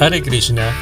[0.00, 0.72] Hare Krishna.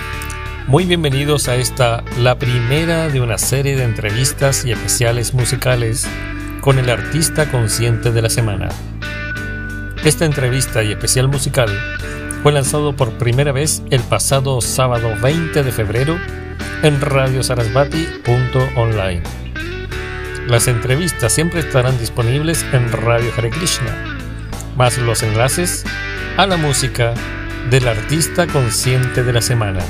[0.66, 6.08] Muy bienvenidos a esta, la primera de una serie de entrevistas y especiales musicales
[6.62, 8.70] con el artista consciente de la semana.
[10.02, 11.68] Esta entrevista y especial musical
[12.42, 16.16] fue lanzado por primera vez el pasado sábado 20 de febrero
[16.82, 19.22] en radiosarasvati.online.
[20.46, 24.16] Las entrevistas siempre estarán disponibles en Radio Hare Krishna,
[24.74, 25.84] más los enlaces
[26.38, 27.12] a la música
[27.70, 29.80] del artista consciente de la semana.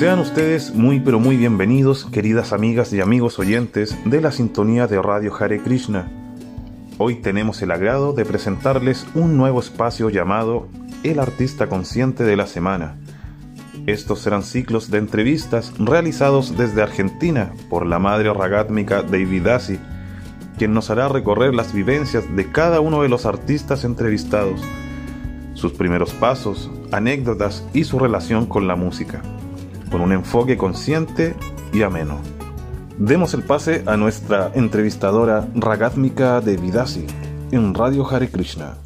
[0.00, 5.02] Sean ustedes muy pero muy bienvenidos, queridas amigas y amigos oyentes de la sintonía de
[5.02, 6.10] Radio Hare Krishna.
[6.96, 10.68] Hoy tenemos el agrado de presentarles un nuevo espacio llamado
[11.02, 12.96] El Artista Consciente de la Semana.
[13.84, 19.78] Estos serán ciclos de entrevistas realizados desde Argentina por la madre ragátmica David Dasi,
[20.56, 24.62] quien nos hará recorrer las vivencias de cada uno de los artistas entrevistados,
[25.52, 29.20] sus primeros pasos, anécdotas y su relación con la música
[29.90, 31.34] con un enfoque consciente
[31.72, 32.20] y ameno.
[32.98, 37.06] Demos el pase a nuestra entrevistadora Ragátmica de Vidasi
[37.50, 38.76] en Radio Hare Krishna,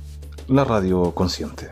[0.48, 1.68] la radio consciente.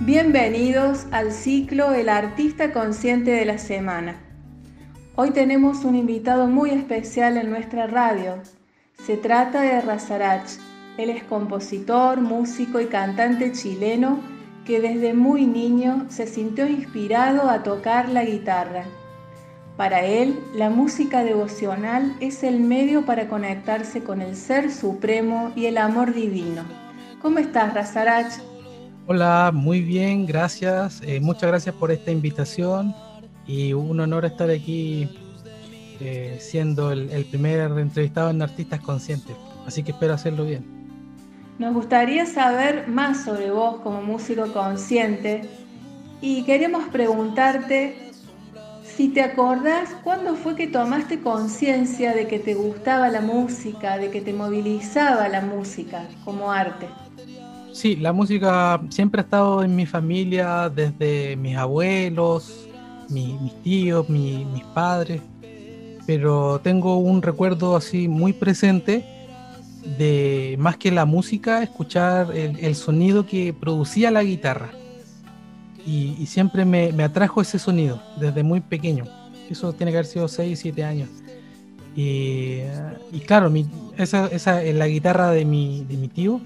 [0.00, 4.16] Bienvenidos al ciclo El Artista Consciente de la Semana.
[5.16, 8.36] Hoy tenemos un invitado muy especial en nuestra radio.
[9.04, 10.48] Se trata de Razarach.
[10.96, 14.35] Él es compositor, músico y cantante chileno
[14.66, 18.84] que desde muy niño se sintió inspirado a tocar la guitarra.
[19.76, 25.66] Para él, la música devocional es el medio para conectarse con el Ser Supremo y
[25.66, 26.62] el amor divino.
[27.22, 28.32] ¿Cómo estás, Razarach?
[29.06, 31.00] Hola, muy bien, gracias.
[31.02, 32.94] Eh, muchas gracias por esta invitación
[33.46, 35.08] y un honor estar aquí
[36.00, 39.36] eh, siendo el, el primer entrevistado en Artistas Conscientes.
[39.64, 40.75] Así que espero hacerlo bien.
[41.58, 45.48] Nos gustaría saber más sobre vos como músico consciente
[46.20, 48.10] y queremos preguntarte
[48.82, 54.10] si te acordás cuándo fue que tomaste conciencia de que te gustaba la música, de
[54.10, 56.88] que te movilizaba la música como arte.
[57.72, 62.68] Sí, la música siempre ha estado en mi familia desde mis abuelos,
[63.08, 65.22] mis tíos, mis padres,
[66.06, 69.15] pero tengo un recuerdo así muy presente
[69.98, 74.70] de más que la música, escuchar el, sonido que producía la guitarra.
[75.86, 79.04] Y, siempre me, atrajo ese sonido desde muy pequeño.
[79.48, 81.08] Eso tiene que haber sido 6, 7 años.
[81.94, 82.60] Y,
[83.26, 83.52] claro,
[83.96, 86.40] esa, es la guitarra de mi, de mi tío.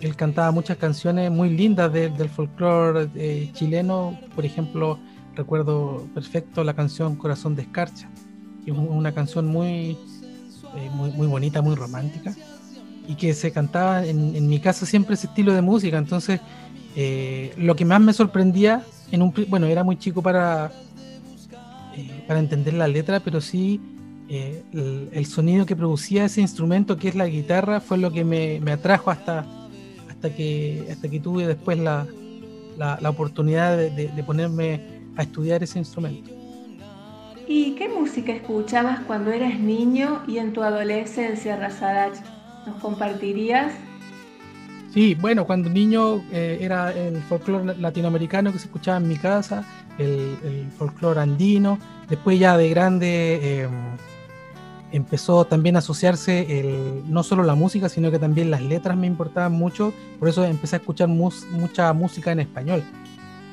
[0.00, 4.18] Él cantaba muchas canciones muy lindas del folclore eh, chileno.
[4.34, 4.98] Por ejemplo,
[5.34, 8.08] recuerdo perfecto la canción Corazón de Escarcha,
[8.66, 9.98] es una canción muy,
[10.76, 12.34] eh, muy, muy bonita, muy romántica,
[13.06, 15.98] y que se cantaba en, mi casa siempre ese estilo de música.
[15.98, 16.40] Entonces,
[16.96, 20.70] eh, lo que más me sorprendía, en un, bueno, era muy chico para,
[21.96, 23.80] eh, para entender la letra, pero sí
[24.28, 29.10] el, sonido que producía ese instrumento que es la guitarra fue lo que me, atrajo
[29.10, 29.44] hasta,
[30.08, 32.06] hasta, que, hasta que tuve después la,
[32.78, 36.39] la, oportunidad de ponerme a estudiar ese instrumento.
[37.52, 42.14] ¿Y qué música escuchabas cuando eras niño y en tu adolescencia, Razadach?
[42.64, 43.72] ¿Nos compartirías?
[44.94, 49.64] Sí, bueno, cuando niño eh, era el folclore latinoamericano que se escuchaba en mi casa,
[49.98, 51.80] el, el folclore andino.
[52.08, 53.72] Después ya de grande em,
[54.92, 59.08] empezó también a asociarse el, no solo la música, sino que también las letras me
[59.08, 59.92] importaban mucho.
[60.20, 62.84] Por eso empecé a escuchar mucha música en español.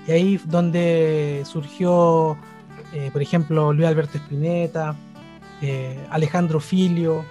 [0.07, 2.37] y ahí donde surgió,
[2.93, 4.95] eh, por ejemplo, Luis Alberto Espineta,
[5.61, 7.25] eh, Alejandro Filio,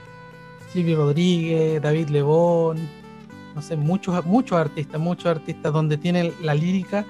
[0.72, 2.78] Silvio Rodríguez, David Lebón,
[3.54, 7.06] no sé, muchos, muchos artistas, muchos artistas donde tienen la lírica,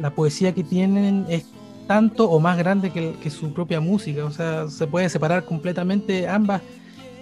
[0.00, 1.46] la poesía que tienen es
[1.86, 6.62] tanto o más grande que, su propia música, o sea, se puede separar completamente ambas.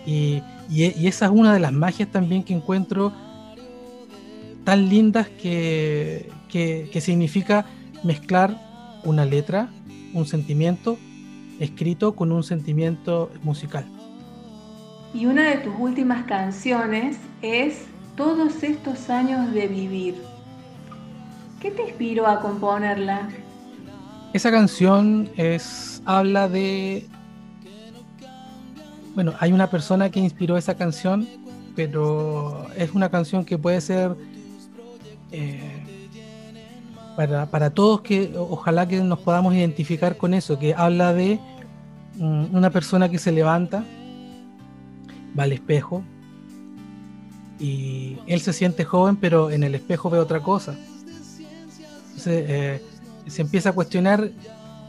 [0.04, 3.12] Y, esa es una de las magias también que encuentro
[4.64, 7.64] tan lindas que, que significa
[8.04, 9.70] mezclar una letra,
[10.14, 10.99] un sentimiento
[11.60, 13.84] escrito con un sentimiento musical.
[15.14, 20.16] Y una de tus últimas canciones es Todos estos años de vivir.
[21.60, 23.28] ¿Qué te inspiró a componerla?
[24.32, 27.06] Esa canción es habla de
[29.19, 31.26] bueno, hay una persona que inspiró esa canción,
[31.75, 34.14] pero es una canción que puede ser
[35.32, 35.77] eh,
[37.19, 41.41] para, todos que ojalá que nos podamos identificar con eso, que habla de
[42.17, 43.85] mm, una persona que se levanta,
[45.37, 46.05] va al espejo
[47.59, 50.76] y él se siente joven, pero en el espejo ve otra cosa.
[52.06, 52.82] Entonces eh,
[53.26, 54.31] se empieza a cuestionar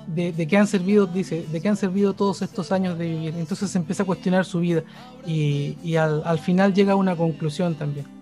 [0.06, 3.34] de, qué han servido, dice, de qué han servido todos estos años de vivir.
[3.40, 4.84] Entonces se empieza a cuestionar su vida
[5.26, 8.19] y, al, al final llega a una conclusión también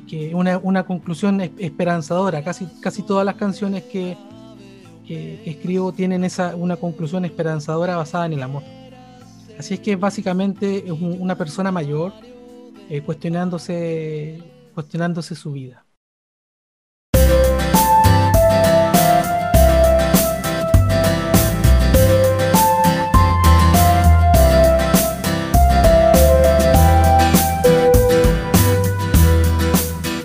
[0.00, 2.42] que una, conclusión esperanzadora.
[2.42, 4.16] Casi, casi todas las canciones que,
[5.44, 8.62] escribo tienen esa, una conclusión esperanzadora basada en el amor.
[9.58, 12.14] Así es que básicamente es una persona mayor
[12.88, 14.42] eh, cuestionándose,
[14.74, 15.84] cuestionándose su vida.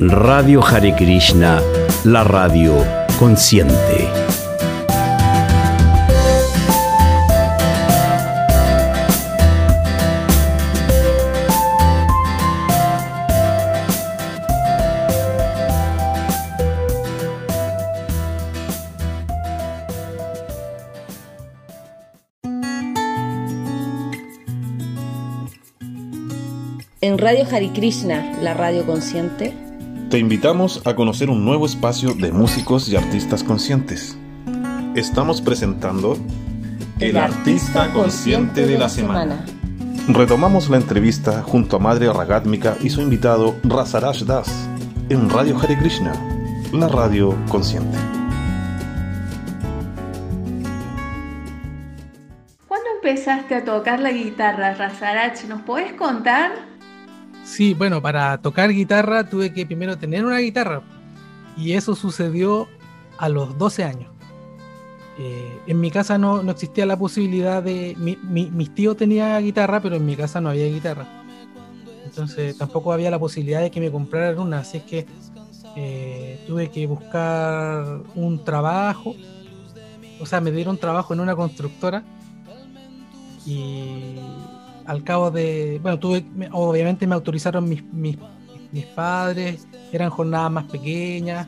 [0.09, 1.61] Radio Hare Krishna,
[2.03, 2.85] la radio
[3.17, 4.07] consciente.
[26.99, 29.66] En Radio Hare Krishna, la radio consciente,
[30.09, 34.17] te invitamos a conocer un nuevo espacio de músicos y artistas conscientes.
[34.95, 36.17] Estamos presentando
[36.99, 39.45] El, artista consciente de la semana.
[40.07, 44.69] Retomamos la entrevista junto a Madre Ragatmika y su invitado Rasaraj Das
[45.09, 46.13] en Radio Hare Krishna,
[46.71, 47.97] la radio consciente.
[52.65, 55.43] ¿Cuándo empezaste a tocar la guitarra, Rasaraj?
[55.49, 56.76] ¿Nos puedes contar?
[57.57, 60.83] Sí, bueno, para tocar guitarra tuve que primero tener una guitarra.
[61.57, 62.67] Y eso sucedió
[63.17, 64.11] a los 12 años.
[65.17, 67.95] Eh, en mi casa no, existía la posibilidad de...
[67.97, 71.07] mis tíos tenían guitarra, pero en mi casa no había guitarra.
[72.05, 74.59] Entonces tampoco había la posibilidad de que me compraran una.
[74.59, 75.07] Así que
[75.75, 79.15] eh, tuve que buscar un trabajo.
[80.21, 82.03] O sea, me dieron trabajo en una constructora.
[83.47, 84.13] Y
[84.87, 88.17] al cabo de, bueno, tuve, obviamente me autorizaron mis, mis,
[88.95, 91.47] padres, eran jornadas más pequeñas,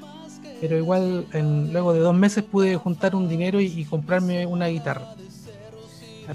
[0.60, 1.25] pero igual
[1.72, 5.15] luego de dos meses pude juntar un dinero y, comprarme una guitarra.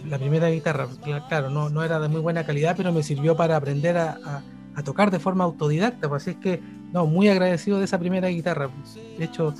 [0.08, 0.88] La, primera guitarra,
[1.28, 4.42] claro, no, no, era de muy buena calidad, pero me sirvió para aprender a,
[4.84, 8.70] tocar de forma autodidacta, pues, así es que, no, muy agradecido de esa primera guitarra.
[9.18, 9.54] De hecho,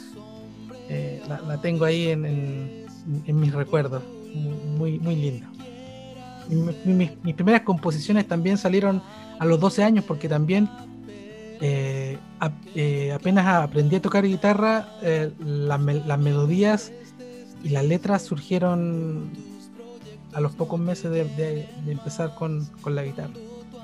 [0.88, 4.02] eh, la, tengo ahí en, en, mis recuerdos,
[4.78, 5.48] muy, muy linda
[6.48, 9.02] mis primeras composiciones también salieron
[9.38, 10.68] a los 12 años porque también
[11.60, 12.18] eh,
[12.74, 16.92] eh, apenas aprendí a tocar guitarra, eh, las, melodías
[17.62, 19.30] y las letras surgieron
[20.34, 23.32] a los pocos meses de, empezar con, con, la guitarra.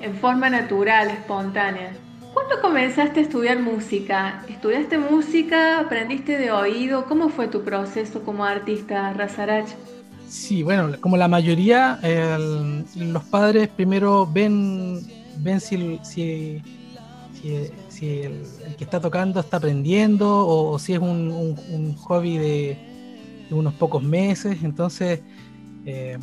[0.00, 1.92] En forma natural, espontánea.
[2.34, 4.44] ¿Cuándo comenzaste a estudiar música?
[4.48, 5.80] ¿Estudiaste música?
[5.80, 7.06] ¿Aprendiste de oído?
[7.06, 9.70] ¿Cómo fue tu proceso como artista, Razarach?
[10.30, 11.98] Sí, bueno, como la mayoría,
[12.96, 15.04] los padres primero ven,
[15.38, 16.62] ven si, si,
[17.42, 18.46] el,
[18.78, 22.78] que está tocando está aprendiendo o, si es un, hobby de,
[23.50, 24.62] unos pocos meses.
[24.62, 25.20] Entonces,
[25.84, 26.16] eh,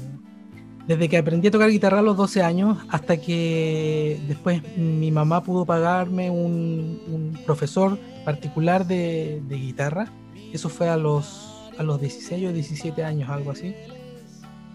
[0.88, 5.44] desde que aprendí a tocar guitarra a los 12 años hasta que después mi mamá
[5.44, 10.08] pudo pagarme un, profesor particular de, guitarra,
[10.54, 13.76] eso fue a los, a los 16 o 17 años, algo así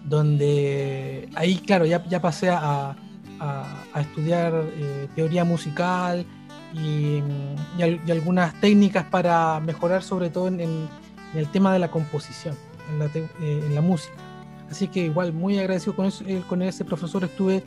[0.03, 2.95] donde ahí, claro, ya, ya pasé a,
[3.39, 6.25] a, estudiar eh, teoría musical
[6.73, 7.21] y,
[8.11, 10.87] algunas técnicas para mejorar sobre todo en,
[11.33, 12.55] el tema de la composición,
[12.91, 14.13] en la, eh, en la, música.
[14.69, 17.63] Así que igual muy agradecido con, eso, con ese profesor estuve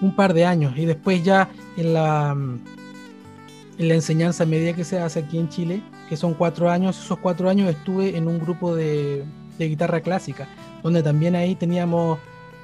[0.00, 4.98] un par de años y después ya en la, en la enseñanza media que se
[4.98, 8.74] hace aquí en Chile, que son cuatro años, esos cuatro años estuve en un grupo
[8.74, 9.24] de,
[9.58, 10.48] de guitarra clásica,
[10.82, 12.18] donde también ahí teníamos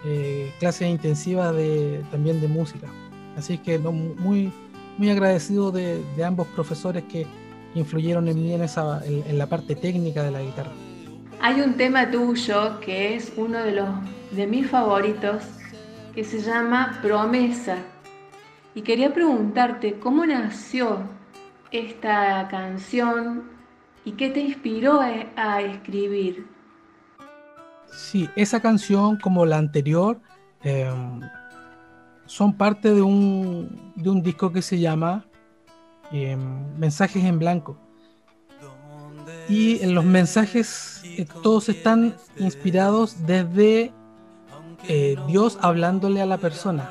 [0.04, 2.88] eh, clases intensivas de, también de música.
[3.36, 4.52] Así que muy,
[4.98, 7.26] muy agradecido de, ambos profesores que
[7.74, 10.72] influyeron en mí en, esa, en, la parte técnica de la guitarra.
[11.40, 13.88] Hay un tema tuyo que es uno de, los,
[14.32, 15.42] de mis favoritos,
[16.14, 17.78] que se llama Promesa.
[18.74, 21.00] Y quería preguntarte, ¿cómo nació
[21.70, 23.44] esta canción
[24.04, 26.51] y qué te inspiró a escribir?
[27.92, 30.20] Sí, esa canción como la anterior
[30.62, 31.20] em,
[32.26, 35.26] son parte de un, de un disco que se llama
[36.10, 37.76] em, Mensajes en Blanco.
[39.48, 43.92] Y en los mensajes eh, todos están inspirados desde
[44.88, 46.90] eh, Dios hablándole a la persona.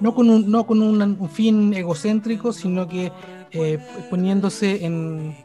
[0.00, 3.12] No con un, no con un, fin egocéntrico, sino que
[3.50, 3.78] eh,
[4.08, 5.36] poniéndose en,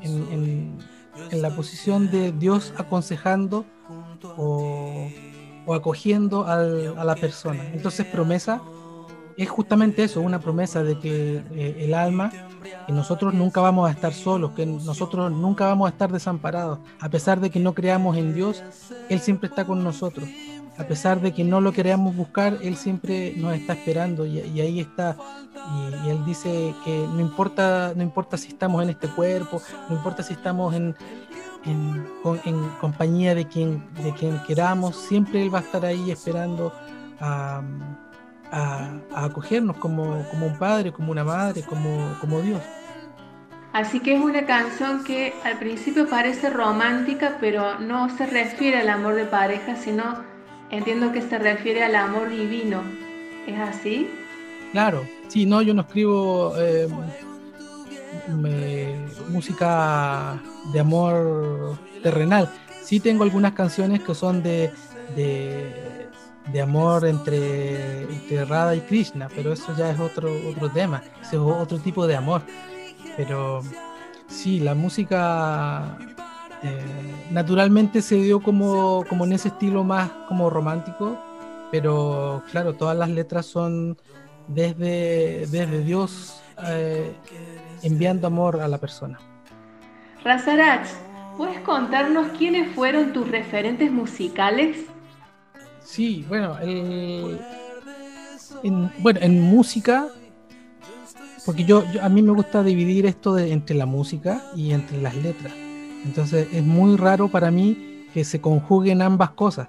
[0.00, 0.78] en, en
[1.32, 3.64] la posición de Dios aconsejando
[4.36, 5.08] o,
[5.72, 7.64] acogiendo a la persona.
[7.72, 8.60] Entonces promesa
[9.36, 12.30] es justamente eso, una promesa de que eh, el alma,
[12.86, 17.08] que nosotros nunca vamos a estar solos, que nosotros nunca vamos a estar desamparados, a
[17.08, 18.62] pesar de que no creamos en Dios,
[19.08, 20.28] Él siempre está con nosotros.
[20.80, 24.80] A pesar de que no lo queramos buscar, Él siempre nos está esperando y, ahí
[24.80, 25.14] está.
[25.54, 29.60] Y, Él dice que no importa, no importa si estamos en este cuerpo,
[29.90, 30.96] no importa si estamos en,
[32.80, 36.72] compañía de quien, de quien queramos, siempre Él va a estar ahí esperando
[37.20, 37.60] a,
[39.14, 42.62] acogernos como, un padre, como una madre, como, como Dios.
[43.74, 48.88] Así que es una canción que al principio parece romántica, pero no se refiere al
[48.88, 50.30] amor de pareja, sino
[50.70, 52.82] entiendo que se refiere al amor divino.
[53.46, 54.08] ¿Es así?
[54.72, 56.88] Claro, sí, no, yo no escribo eh,
[59.28, 60.40] música
[60.72, 62.48] de amor terrenal.
[62.82, 64.70] Sí tengo algunas canciones que son de,
[65.16, 71.34] de, amor entre, entre, Radha y Krishna, pero eso ya es otro, otro tema, es
[71.34, 72.42] otro tipo de amor.
[73.16, 73.62] Pero
[74.28, 75.96] sí, la música
[77.30, 81.18] naturalmente se dio como, como en ese estilo más como romántico,
[81.70, 83.96] pero claro, todas las letras son
[84.48, 87.14] desde, desde Dios eh,
[87.82, 89.18] enviando amor a la persona.
[90.24, 90.86] Razarach,
[91.36, 94.76] ¿puedes contarnos quiénes fueron tus referentes musicales?
[95.82, 97.38] Sí, bueno, en,
[98.98, 100.08] bueno, en música,
[101.46, 105.52] porque yo, a mí me gusta dividir esto entre la música y entre las letras.
[106.04, 109.68] Entonces es muy raro para mí que se conjuguen ambas cosas.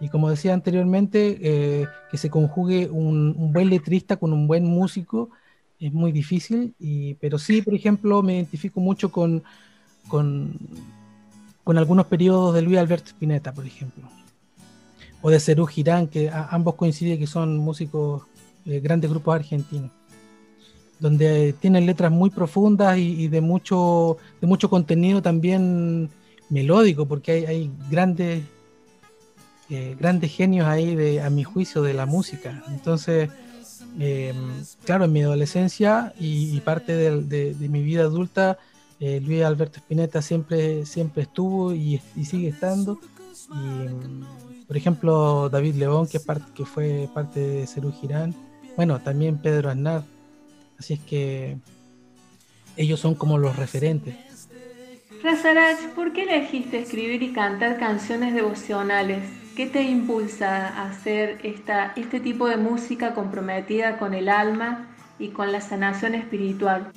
[0.00, 5.30] Y como decía anteriormente, eh, que se conjugue un, buen letrista con un buen músico
[5.78, 9.42] es muy difícil, y, pero sí, por ejemplo, me identifico mucho con,
[10.06, 10.56] con,
[11.64, 14.08] con algunos periodos de Luis Alberto Spinetta, por ejemplo,
[15.22, 18.22] o de Cerú Girán, que ambos coinciden que son músicos,
[18.64, 19.90] de grandes grupos argentinos,
[21.02, 26.08] donde tienen letras muy profundas y, de, mucho, de mucho contenido también
[26.48, 28.44] melódico, porque hay, grandes,
[29.68, 32.62] eh, grandes genios ahí, de, a mi juicio, de la música.
[32.68, 33.28] Entonces,
[33.98, 38.58] Em, claro, en mi adolescencia y, parte de, mi vida adulta,
[39.00, 42.98] eh, Luis Alberto Spinetta siempre, siempre estuvo y, sigue estando.
[43.50, 46.20] Y, por ejemplo, David León, que,
[46.54, 48.34] que fue parte de Cerú Girán.
[48.76, 50.04] Bueno, también Pedro Aznar.
[50.78, 51.56] Así es que
[52.76, 54.14] ellos son como los referentes.
[55.22, 59.22] Razarach, ¿por qué elegiste escribir y cantar canciones devocionales?
[59.54, 64.88] ¿Qué te impulsa a hacer esta, este tipo de música comprometida con el alma
[65.18, 66.90] y con la sanación espiritual?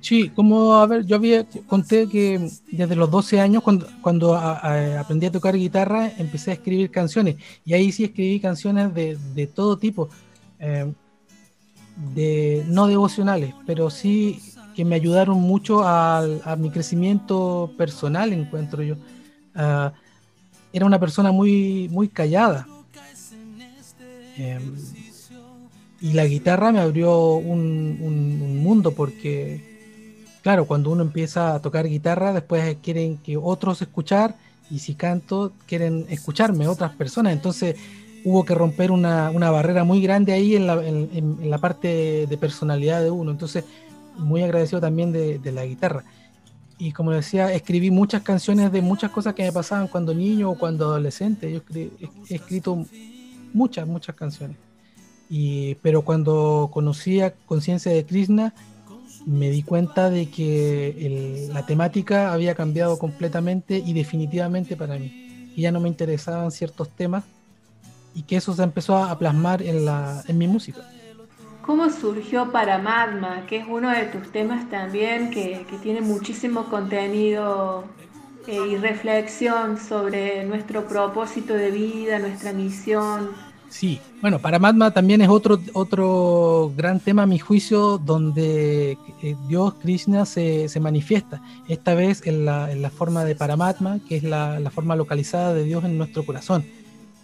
[0.00, 5.26] Sí, como, a ver, yo había conté que desde los 12 años, cuando, cuando aprendí
[5.26, 7.36] a tocar guitarra, empecé a escribir canciones.
[7.64, 10.08] Y ahí sí escribí canciones de, de todo tipo,
[10.60, 10.92] eh,
[11.96, 14.40] de, no devocionales, pero sí
[14.74, 18.94] que me ayudaron mucho a, mi crecimiento personal, encuentro yo.
[19.54, 19.90] Uh,
[20.72, 22.66] era una persona muy, muy callada.
[24.36, 24.74] Em,
[26.02, 32.34] y la guitarra me abrió un, mundo porque, claro, cuando uno empieza a tocar guitarra,
[32.34, 34.36] después quieren que otros escuchar
[34.70, 37.32] y si canto, quieren escucharme otras personas.
[37.32, 37.76] Entonces
[38.26, 43.00] hubo que romper una, barrera muy grande ahí en la, en la, parte de personalidad
[43.00, 43.30] de uno.
[43.30, 43.64] Entonces
[44.18, 46.02] muy agradecido también de, la guitarra.
[46.76, 50.58] Y como decía, escribí muchas canciones de muchas cosas que me pasaban cuando niño o
[50.58, 51.52] cuando adolescente.
[51.52, 52.84] Yo he escrito
[53.52, 54.56] muchas, muchas canciones.
[55.30, 58.54] Y, pero cuando conocí a Conciencia de Krishna,
[59.24, 65.52] me di cuenta de que la temática había cambiado completamente y definitivamente para mí.
[65.54, 67.22] Y ya no me interesaban ciertos temas
[68.16, 70.80] y que eso se empezó a plasmar en, la, en mi música.
[71.60, 77.84] ¿Cómo surgió Paramatma, que es uno de tus temas también, que, que tiene muchísimo contenido
[78.46, 83.30] eh, y reflexión sobre nuestro propósito de vida, nuestra misión?
[83.68, 89.74] Sí, bueno, Paramatma también es otro, otro gran tema a mi juicio donde eh, Dios
[89.74, 94.22] Krishna se, se manifiesta, esta vez en la, en la, forma de Paramatma, que es
[94.22, 96.64] la, la, forma localizada de Dios en nuestro corazón.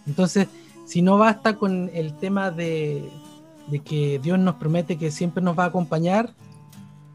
[0.07, 0.49] Entonces,
[0.85, 3.09] si no basta con el tema de,
[3.85, 6.35] que Dios nos promete que siempre nos va a acompañar,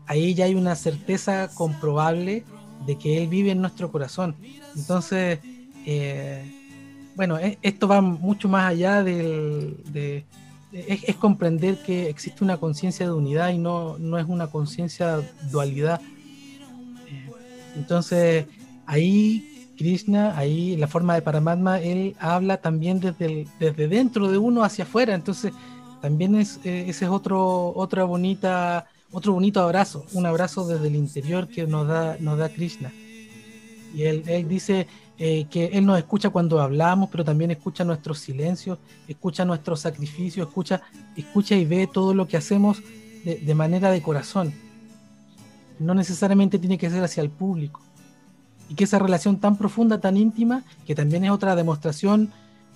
[0.07, 2.43] ahí ya hay una certeza comprobable
[2.85, 4.35] de que Él vive en nuestro corazón.
[4.75, 5.39] Entonces,
[5.85, 6.51] eh,
[7.15, 10.25] bueno, e, esto va mucho más allá del, de,
[10.71, 15.21] es, comprender que existe una conciencia de unidad y no, no es una conciencia
[15.51, 16.01] dualidad.
[17.75, 18.45] Entonces,
[18.85, 19.46] ahí
[19.77, 24.83] Krishna, ahí la forma de Paramatma, él habla también desde, desde dentro de uno hacia
[24.83, 25.13] afuera.
[25.13, 25.53] Entonces,
[26.01, 30.95] también es, eh, ese es otro, otra bonita, otro bonito abrazo, un abrazo desde el
[30.95, 32.91] interior que nos da, nos da Krishna.
[33.93, 38.77] Y él, dice, eh, que Él nos escucha cuando hablamos, pero también escucha nuestros silencios,
[39.07, 40.81] escucha nuestros sacrificios, escucha,
[41.15, 42.81] escucha y ve todo lo que hacemos
[43.23, 44.53] de, manera de corazón.
[45.79, 47.81] No necesariamente tiene que ser hacia el público.
[48.69, 52.31] Y que esa relación tan profunda, tan íntima, que también es otra demostración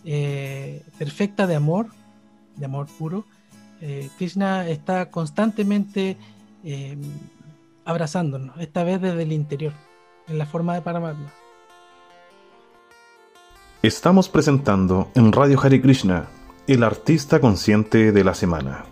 [0.05, 1.87] eh, perfecta de amor,
[2.55, 3.25] de amor puro,
[3.81, 6.17] eh, Krishna está constantemente
[7.85, 9.73] abrazándonos, esta vez desde el interior,
[10.27, 11.33] en la forma de Paramatma.
[13.81, 16.27] Estamos presentando en Radio Hare Krishna
[16.67, 18.85] el artista consciente de la semana,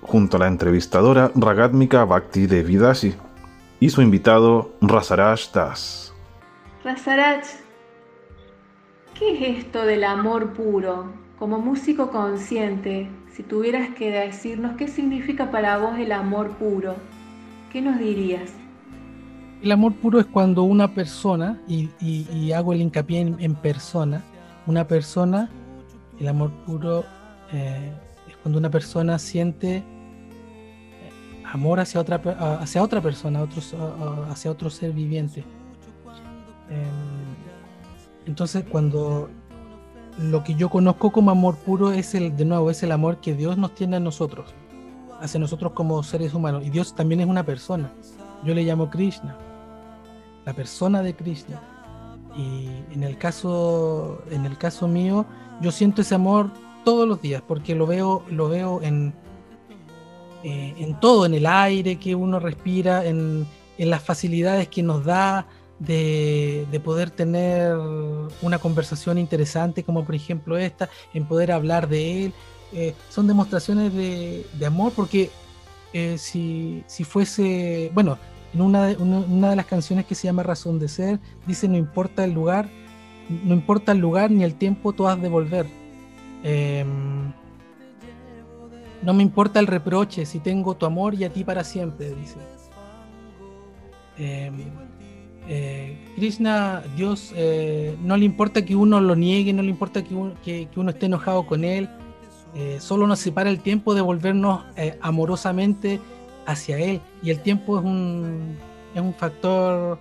[0.00, 3.14] junto a la entrevistadora Ragatmika Bhakti de Vidasi
[3.80, 6.07] y su invitado Rasaraj Das.
[6.84, 7.42] Rasaraj,
[9.18, 11.12] ¿qué es esto del amor puro?
[11.36, 16.94] Como músico consciente, si tuvieras que decirnos qué significa para vos el amor puro,
[17.72, 18.52] ¿qué nos dirías?
[19.60, 24.22] El amor puro es cuando una persona, y, hago el hincapié en, persona,
[24.68, 25.50] una persona,
[26.20, 27.04] el amor puro
[27.52, 27.92] eh,
[28.28, 29.82] es cuando una persona siente eh,
[31.44, 32.22] amor hacia otra,
[32.60, 33.44] hacia otra persona,
[34.30, 35.42] hacia otro ser viviente.
[36.70, 37.34] Em,
[38.26, 39.28] entonces, cuando
[40.18, 43.34] lo que yo conozco como amor puro es el, de nuevo, es el amor que
[43.34, 44.54] Dios nos tiene a nosotros,
[45.20, 46.64] hacia nosotros como seres humanos.
[46.64, 47.92] Y Dios también es una persona.
[48.44, 49.36] Yo le llamo Krishna
[50.48, 51.60] la persona de Krishna.
[52.34, 55.26] Y en el caso, en el caso mío,
[55.60, 56.50] yo siento ese amor
[56.86, 59.12] todos los días, porque lo veo, lo veo en,
[60.42, 65.04] eh, en todo, en el aire que uno respira, en, en las facilidades que nos
[65.04, 65.46] da
[65.78, 67.76] de, de, poder tener
[68.42, 72.34] una conversación interesante, como por ejemplo esta, en poder hablar de él.
[72.72, 75.30] Eh, son demostraciones de, amor, porque
[75.92, 78.18] eh, si, si fuese, bueno,
[78.52, 81.76] en una de, una, de las canciones que se llama Razón de Ser, dice, no
[81.76, 82.68] importa el lugar,
[83.28, 85.66] no importa el lugar ni el tiempo, tú has de volver.
[86.42, 87.32] Em,
[89.02, 92.38] no me importa el reproche si tengo tu amor y a ti para siempre, dice.
[95.50, 100.14] Eh, Krishna, Dios, eh, no le importa que uno lo niegue, no le importa que
[100.14, 100.34] uno,
[100.90, 101.88] esté enojado con él,
[102.54, 104.62] eh, solo nos separa el tiempo de volvernos
[105.00, 106.00] amorosamente
[106.46, 107.00] hacia Él.
[107.22, 108.56] Y el tiempo es un,
[108.94, 109.98] es un factor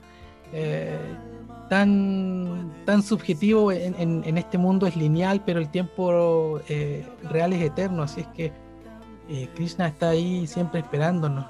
[1.70, 6.60] tan, tan subjetivo en, este mundo, es lineal, pero el tiempo
[7.30, 8.04] real es eterno.
[8.04, 8.52] Así es que
[9.56, 11.46] Krishna está ahí siempre esperándonos.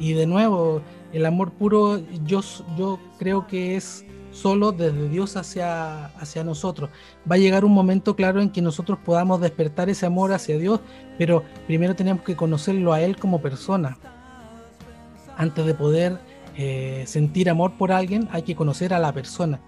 [0.00, 0.82] Y de nuevo,
[1.12, 2.40] el amor puro, yo,
[2.76, 6.90] yo creo que es solo desde Dios hacia, hacia nosotros.
[7.30, 10.80] Va a llegar un momento claro en que nosotros podamos despertar ese amor hacia Dios,
[11.18, 13.98] pero primero tenemos que conocerlo a Él como persona.
[15.36, 16.18] Antes de poder
[16.56, 19.60] eh, sentir amor por alguien, hay que conocer a la persona.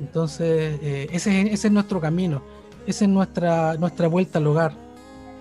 [0.00, 2.42] Entonces, eh, ese, ese, es nuestro camino,
[2.86, 4.81] esa es nuestra, nuestra vuelta al hogar.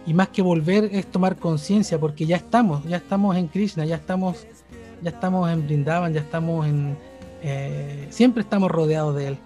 [0.06, 3.96] Y más que volver es tomar conciencia, porque ya estamos, ya estamos en Krishna, ya
[3.96, 4.48] estamos,
[5.02, 6.98] ya estamos en Brindavan, ya estamos en,
[7.44, 9.38] eh, siempre estamos rodeados de Él.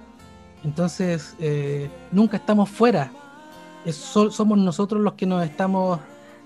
[0.63, 3.11] Entonces, eh, nunca estamos fuera.
[3.91, 5.99] somos nosotros los que nos estamos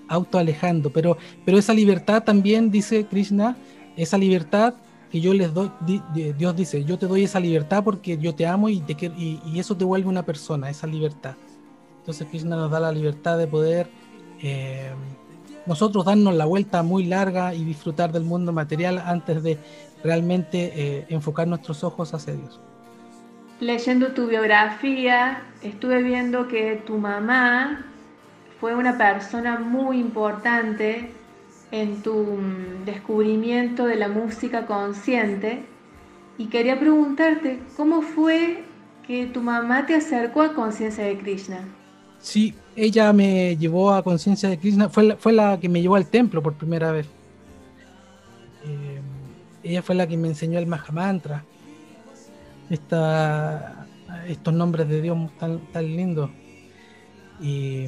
[0.10, 3.56] autoalejando, pero, pero esa libertad también, dice Krishna,
[3.96, 4.74] esa libertad
[5.12, 5.72] que yo les doy,
[6.38, 9.60] Dios dice, yo te doy esa libertad porque yo te amo y, te, y, y
[9.60, 11.36] eso te vuelve una persona, esa libertad.
[12.00, 13.90] Entonces Krishna nos da la libertad de poder
[14.42, 14.92] eh,
[15.66, 19.58] nosotros darnos la vuelta muy larga y disfrutar del mundo material antes de
[20.04, 22.60] realmente eh, enfocar nuestros ojos hacia Dios.
[23.60, 27.86] Leyendo tu biografía, estuve viendo que tu mamá
[28.60, 31.12] fue una persona muy importante
[31.72, 35.66] en tu mm, descubrimiento de la música consciente
[36.38, 38.64] y quería preguntarte cómo fue
[39.06, 41.68] que tu mamá te acercó a Conciencia de Krishna.
[42.22, 45.96] Sí, ella me llevó a Conciencia de Krishna, fue la, fue la que me llevó
[45.96, 47.08] al templo por primera vez.
[48.66, 49.02] Eh,
[49.64, 51.44] ella fue la que me enseñó el Mahamantra,
[52.70, 53.88] esta,
[54.28, 56.30] estos nombres de Dios tan, tan lindos.
[57.42, 57.88] Y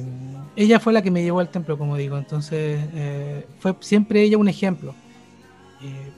[0.56, 2.16] ella fue la que me llevó al templo, como digo.
[2.16, 4.94] Entonces, eh, fue siempre ella un ejemplo.
[5.82, 6.12] Eh,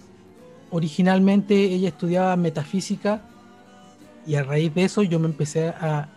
[0.70, 3.22] originalmente ella estudiaba metafísica
[4.26, 6.08] y a raíz de eso yo me empecé a,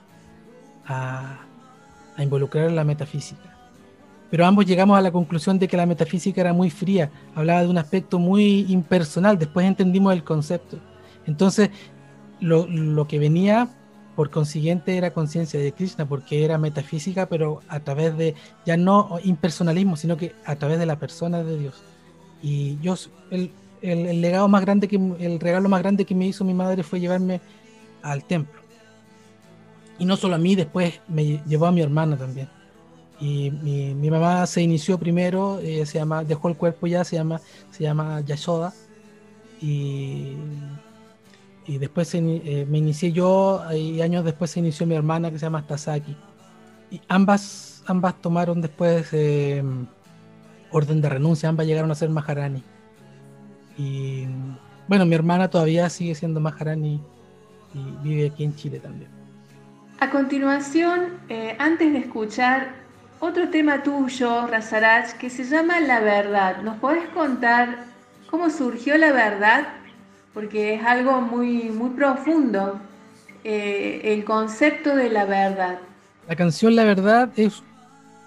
[0.86, 1.47] a,
[2.17, 3.56] a involucrar la metafísica.
[4.30, 7.69] Pero ambos llegamos a la conclusión de que la metafísica era muy fría, hablaba de
[7.69, 10.80] un aspecto muy impersonal, después entendimos el concepto.
[11.25, 11.69] Entonces,
[12.41, 13.69] lo, lo que venía
[14.17, 18.34] por consiguiente era conciencia de Krishna porque era metafísica, pero a través de
[18.65, 21.75] ya no impersonalismo, sino que a través de la persona de Dios.
[22.41, 22.95] Y yo,
[23.30, 23.51] el,
[23.82, 26.99] el, legado más grande que el regalo más grande que me hizo mi madre fue
[26.99, 27.41] llevarme
[28.01, 28.60] al templo.
[30.00, 32.50] Y no solo a mí, después me llevó a mi hermana también.
[33.20, 37.16] Y mi, mi mamá se inició primero, eh, se llama, dejó el cuerpo ya, se
[37.16, 38.74] llama, se llama Yashoda.
[39.60, 40.36] Y
[41.68, 45.46] y después eh, me inicié yo y años después se inició mi hermana que se
[45.46, 46.16] llama Tasaki.
[46.90, 49.62] Y ambas, ambas tomaron después eh,
[50.72, 52.64] orden de renuncia, ambas llegaron a ser Maharani.
[53.78, 54.28] Y
[54.88, 57.02] bueno, mi hermana todavía sigue siendo Maharani
[57.74, 59.16] y vive aquí en Chile también.
[60.00, 62.76] A continuación, eh, antes de escuchar
[63.20, 67.86] otro tema tuyo, Razarach, que se llama La Verdad, ¿nos podés contar
[68.30, 69.68] cómo surgió la verdad
[70.38, 72.80] porque es algo muy, muy profundo,
[73.44, 75.80] eh, el concepto de la verdad.
[76.28, 77.64] La canción La Verdad es,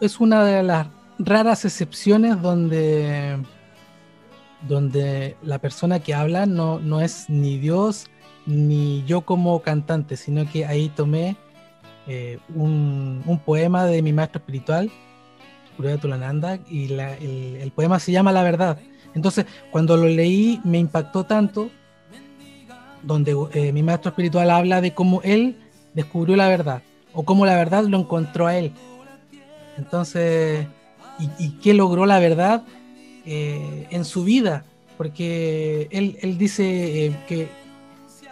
[0.01, 0.89] es una de las
[1.21, 3.39] raras excepciones donde,
[4.67, 8.09] donde la persona que habla no, no es ni Dios
[8.45, 11.37] ni yo como cantante, sino que ahí tomé
[12.13, 14.91] eh, un, un, poema de mi maestro espiritual,
[15.77, 18.81] Puraya Tulananda, y el, el, poema se llama La Verdad.
[19.15, 21.71] Entonces, cuando lo leí, me impactó tanto
[23.05, 25.57] donde eh, mi maestro espiritual habla de cómo él
[25.95, 28.73] descubrió la verdad o cómo la verdad lo encontró a él.
[29.79, 30.67] Entonces,
[31.39, 32.65] ¿y, qué logró la verdad
[33.25, 34.65] eh, en su vida?
[34.99, 37.15] Porque él, él dice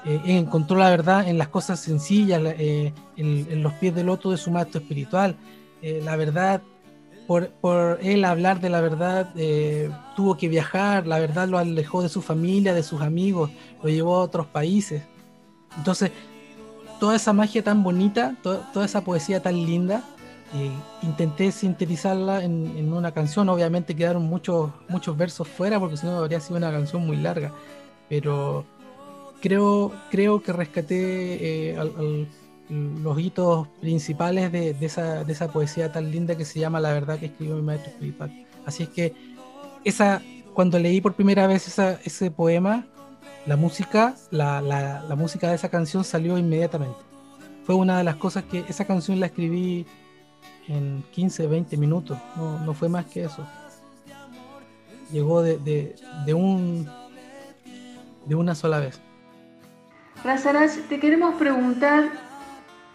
[0.09, 4.37] eh, encontró la verdad en las cosas sencillas, en, en, los pies del loto de
[4.39, 5.37] su maestro espiritual.
[5.83, 6.63] la verdad
[7.29, 12.09] por, él hablar de la verdad, eh, tuvo que viajar, la verdad lo alejó de
[12.09, 13.51] su familia, de sus amigos,
[13.83, 15.03] lo llevó a otros países.
[15.77, 16.11] Entonces,
[16.99, 20.03] toda esa magia tan bonita, toda esa poesía tan linda,
[20.55, 20.71] eh,
[21.03, 23.51] intenté sintetizarla en, una canción.
[23.51, 27.53] Obviamente quedaron muchos, muchos versos fuera porque si no habría sido una canción muy larga.
[28.09, 28.65] Pero
[29.41, 32.27] creo, creo que rescaté eh,
[32.69, 37.19] los hitos principales de, esa, de, esa, poesía tan linda que se llama La verdad
[37.19, 38.47] que escribió mi maestro espiritual.
[38.67, 39.15] Así es que
[39.85, 40.23] esa,
[40.55, 42.87] cuando leí por primera vez esa, ese poema,
[43.47, 46.99] la música, la, la, la, música de esa canción salió inmediatamente.
[47.65, 49.87] Fue una de las cosas que esa canción la escribí
[50.69, 53.47] en 15, 20 minutos, no, no fue más que eso.
[55.11, 55.97] Llegó de, de,
[56.27, 56.87] de, un,
[58.27, 59.01] de una sola vez.
[60.25, 62.11] Razarach, te queremos preguntar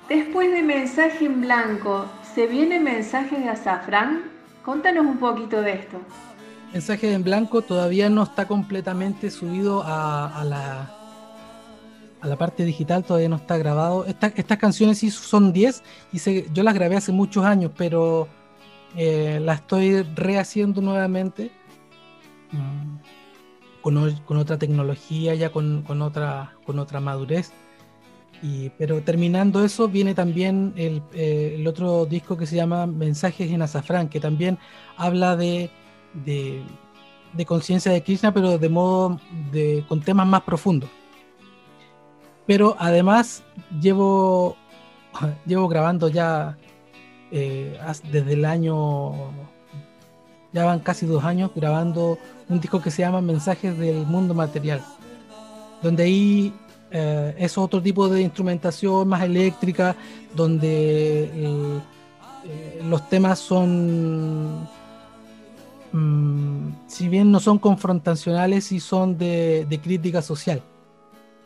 [0.10, 2.06] Después de mensaje en blanco,
[2.36, 4.24] ¿se viene mensaje de azafrán?
[4.64, 5.98] Contanos un poquito de esto.
[6.74, 10.44] Mensaje en blanco todavía no está completamente subido a,
[12.22, 14.06] la, parte digital, todavía no está grabado.
[14.06, 16.20] estas canciones sí son 10 y
[16.52, 18.28] yo las grabé hace muchos años, pero
[18.98, 21.52] eh, las estoy rehaciendo nuevamente
[22.52, 22.98] mm,
[23.84, 23.98] con,
[24.38, 27.54] otra tecnología, ya con, otra, con otra madurez
[28.78, 33.62] pero terminando eso, viene también el, eh, el, otro disco que se llama Mensajes en
[33.62, 34.58] Azafrán, que también
[34.98, 35.72] habla de,
[36.26, 36.62] de,
[37.32, 39.18] de conciencia de Krishna, pero de modo
[39.52, 40.90] de, con temas más profundos.
[42.46, 43.44] Pero además
[43.80, 44.58] llevo,
[45.46, 46.58] llevo grabando ya
[47.32, 47.80] eh,
[48.12, 49.32] desde el año
[50.52, 52.20] ya van casi dos años grabando
[52.54, 54.82] un disco que se llama Mensajes del Mundo Material,
[55.82, 56.54] donde ahí
[56.92, 59.96] eh, es otro tipo de instrumentación más eléctrica,
[60.36, 61.80] donde eh,
[62.46, 64.68] eh, los temas son,
[65.92, 70.62] mm, si bien no son confrontacionales, sí son de, crítica social,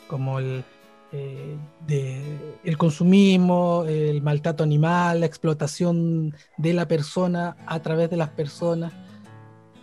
[0.08, 0.62] como el,
[1.10, 8.92] el consumismo, el maltrato animal, la explotación de la persona a través de las personas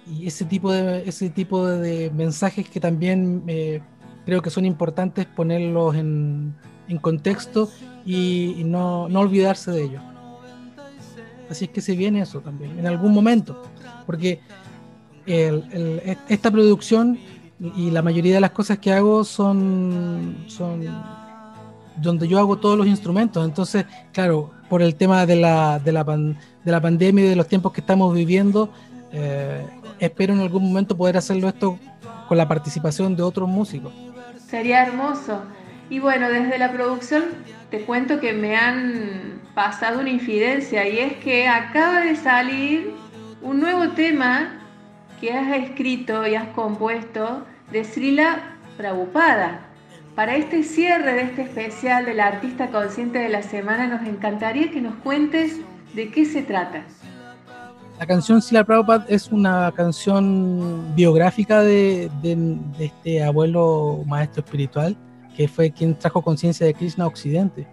[0.08, 3.44] y ese tipo de, ese tipo de mensajes que también
[4.26, 6.56] creo que son importantes ponerlos en,
[7.02, 7.70] contexto
[8.06, 10.04] y, no, olvidarse de ellos.
[11.50, 13.64] Así es que se viene eso también, en algún momento,
[14.06, 14.42] porque
[15.26, 17.18] esta producción
[17.76, 20.82] y la mayoría de las cosas que hago son, son
[21.98, 23.46] donde yo hago todos los instrumentos.
[23.46, 27.48] Entonces, claro, por el tema de la, de la, de la pandemia y de los
[27.48, 28.70] tiempos que estamos viviendo,
[29.12, 29.66] eh,
[30.00, 31.80] espero en algún momento poder hacerlo esto
[32.28, 33.94] con la participación de otros músicos.
[34.48, 35.42] Sería hermoso.
[35.90, 37.26] Y bueno, desde la producción
[37.70, 42.94] te cuento que me han pasado una infidencia y es que acaba de salir
[43.42, 44.60] un nuevo tema
[45.22, 49.62] que has escrito y has compuesto de Srila Prabhupada.
[50.16, 54.82] Para este cierre de este especial del artista consciente de la semana nos encantaría que
[54.82, 55.60] nos cuentes
[55.94, 56.84] de qué se trata.
[58.00, 62.10] La canción Sila Prabhupada es una canción biográfica de,
[62.78, 64.98] este abuelo maestro espiritual
[65.36, 67.68] que fue quien trajo conciencia de Krishna a Occidente.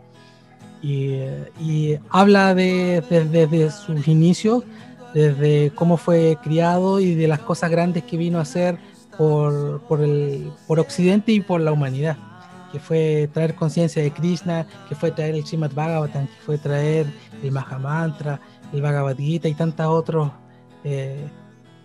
[0.80, 4.62] Y, habla desde de, sus inicios,
[5.12, 8.78] desde cómo fue criado y de las cosas grandes que vino a hacer
[9.18, 12.16] por, por, el, por Occidente y por la humanidad.
[12.70, 17.06] Que fue traer conciencia de Krishna, que fue traer el Srimad Bhagavatam, que fue traer
[17.42, 18.40] el Mahamantra,
[18.72, 20.30] el Bhagavad Gita y tantas otras
[20.84, 21.26] eh,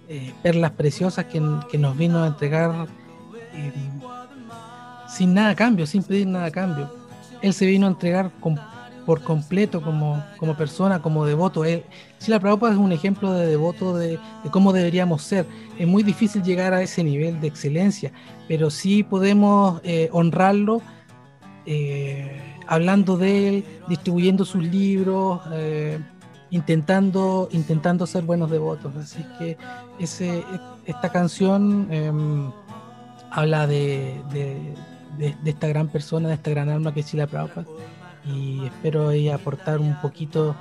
[0.09, 2.87] eh, perlas preciosas que, nos vino a entregar
[3.53, 3.71] eh,
[5.09, 6.89] sin nada cambio, sin pedir nada a cambio.
[7.41, 8.31] Él se vino a entregar
[9.05, 11.65] por completo como, como persona, como devoto.
[11.65, 11.83] Él,
[12.25, 14.17] la Prabhupada es un ejemplo de devoto de,
[14.49, 15.45] cómo deberíamos ser.
[15.77, 18.11] Es muy difícil llegar a ese nivel de excelencia,
[18.47, 20.81] pero sí podemos honrarlo
[22.65, 25.41] hablando de él, distribuyendo sus libros,
[26.49, 28.95] intentando, intentando ser buenos devotos.
[28.95, 29.57] Así que
[29.99, 30.43] ese,
[30.85, 32.51] esta canción em,
[33.31, 37.67] habla de, de, esta gran persona, de esta gran alma que es Chila Prabhupada.
[38.25, 40.55] Y espero ahí aportar un poquito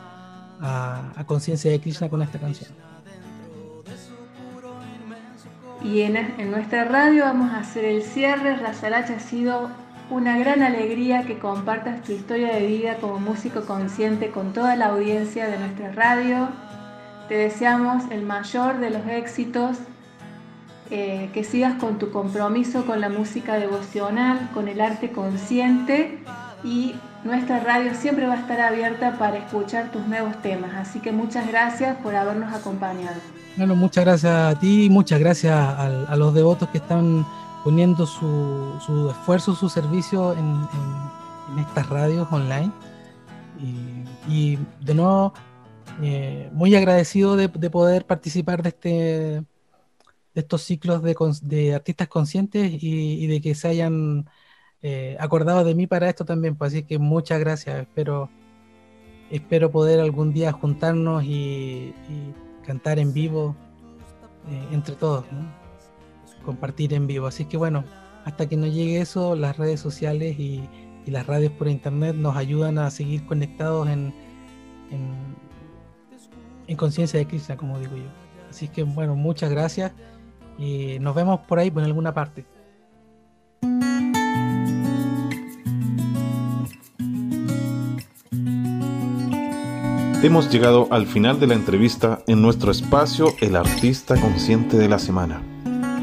[0.60, 2.70] a, conciencia de Krishna con esta canción.
[5.84, 8.56] Y en, en, nuestra radio vamos a hacer el cierre.
[8.56, 9.70] Razalach ha sido
[10.10, 14.86] una gran alegría que compartas tu historia de vida como músico consciente con toda la
[14.86, 16.48] audiencia de nuestra radio.
[17.28, 19.78] Te deseamos el mayor de los éxitos,
[20.90, 26.20] eh, que sigas con tu compromiso con la música devocional, con el arte consciente
[26.62, 30.70] y nuestra radio siempre va a estar abierta para escuchar tus nuevos temas.
[30.76, 33.16] Así que muchas gracias por habernos acompañado.
[33.56, 37.24] Bueno, muchas gracias a ti muchas gracias a los devotos que están
[37.66, 40.68] poniendo su, su esfuerzo, su servicio en,
[41.58, 42.70] estas radios online.
[44.28, 45.34] Y, de nuevo,
[46.00, 53.26] eh, muy agradecido de, poder participar de este de estos ciclos de, artistas conscientes y,
[53.26, 54.30] de que se hayan
[54.80, 56.54] eh, acordado de mí para esto también.
[56.54, 57.80] Pues así que muchas gracias.
[57.80, 58.30] Espero,
[59.28, 61.92] espero poder algún día juntarnos y,
[62.64, 63.56] cantar en vivo
[64.48, 65.24] eh, entre todos
[66.46, 67.26] compartir en vivo.
[67.26, 67.84] Así que bueno,
[68.24, 70.68] hasta que no llegue eso, las redes sociales y,
[71.06, 74.12] las radios por internet nos ayudan a seguir conectados en,
[76.66, 78.10] en, conciencia de Krishna, como digo yo.
[78.50, 79.92] Así que bueno, muchas gracias
[80.58, 82.44] y nos vemos por ahí, por alguna parte.
[90.24, 94.98] Hemos llegado al final de la entrevista en nuestro espacio El Artista Consciente de la
[94.98, 95.40] Semana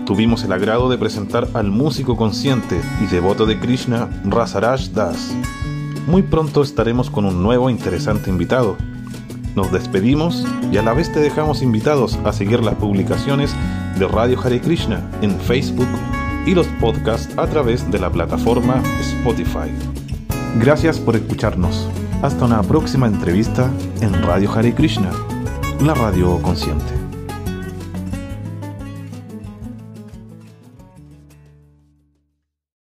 [0.06, 5.34] tuvimos el agrado de presentar al músico consciente y devoto de Krishna, Rasaraj Das.
[6.08, 8.78] Muy pronto estaremos con un nuevo interesante invitado.
[9.56, 13.56] Nos despedimos y a la vez te dejamos invitados a seguir las publicaciones
[13.98, 15.88] de Radio Hare Krishna en Facebook
[16.46, 19.72] y los podcasts a través de la plataforma Spotify.
[20.60, 21.88] Gracias por escucharnos.
[22.22, 23.70] Hasta una próxima entrevista
[24.02, 25.12] en Radio Hare Krishna,
[25.82, 27.03] la radio consciente.